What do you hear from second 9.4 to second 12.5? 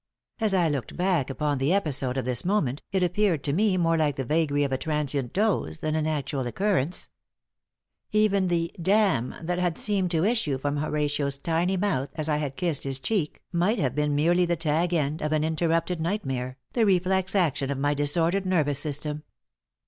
that had seemed to issue from Horatio's tiny mouth as I